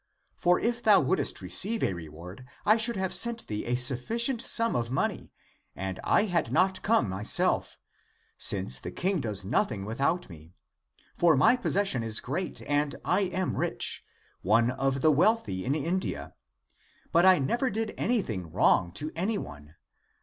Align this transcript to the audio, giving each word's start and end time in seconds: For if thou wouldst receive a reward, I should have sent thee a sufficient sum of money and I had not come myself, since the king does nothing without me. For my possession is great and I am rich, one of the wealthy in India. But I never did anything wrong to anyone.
For 0.35 0.59
if 0.59 0.81
thou 0.81 0.99
wouldst 0.99 1.43
receive 1.43 1.83
a 1.83 1.93
reward, 1.93 2.47
I 2.65 2.75
should 2.75 2.95
have 2.95 3.13
sent 3.13 3.45
thee 3.45 3.65
a 3.65 3.75
sufficient 3.75 4.41
sum 4.41 4.75
of 4.75 4.89
money 4.89 5.31
and 5.75 5.99
I 6.03 6.23
had 6.25 6.51
not 6.51 6.81
come 6.81 7.07
myself, 7.07 7.77
since 8.35 8.79
the 8.79 8.89
king 8.89 9.19
does 9.21 9.45
nothing 9.45 9.85
without 9.85 10.27
me. 10.27 10.55
For 11.15 11.37
my 11.37 11.55
possession 11.55 12.01
is 12.01 12.19
great 12.19 12.63
and 12.63 12.95
I 13.05 13.21
am 13.31 13.55
rich, 13.55 14.03
one 14.41 14.71
of 14.71 15.01
the 15.01 15.11
wealthy 15.11 15.63
in 15.63 15.75
India. 15.75 16.33
But 17.11 17.27
I 17.27 17.37
never 17.37 17.69
did 17.69 17.93
anything 17.95 18.51
wrong 18.51 18.91
to 18.93 19.11
anyone. 19.15 19.75